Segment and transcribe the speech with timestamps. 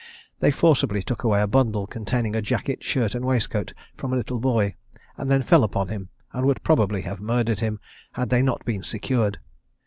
[0.39, 4.39] They forcibly took away a bundle, containing a jacket, shirt, and waistcoat, from a little
[4.39, 4.73] boy,
[5.15, 7.79] and then fell upon him, and would probably have murdered him,
[8.13, 9.37] had they not been secured.